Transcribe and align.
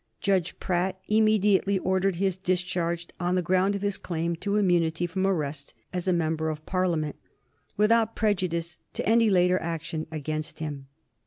Judge 0.19 0.59
Pratt 0.59 0.99
immediately 1.07 1.77
ordered 1.77 2.15
his 2.15 2.35
discharge 2.35 3.07
on 3.19 3.35
the 3.35 3.43
ground 3.43 3.75
of 3.75 3.83
his 3.83 3.99
claim 3.99 4.35
to 4.37 4.55
immunity 4.55 5.05
from 5.05 5.27
arrest 5.27 5.75
as 5.93 6.07
a 6.07 6.11
member 6.11 6.49
of 6.49 6.65
Parliament, 6.65 7.17
without 7.77 8.15
prejudice 8.15 8.79
to 8.93 9.07
any 9.07 9.29
later 9.29 9.61
action 9.61 10.07
against 10.11 10.57
him. 10.57 10.87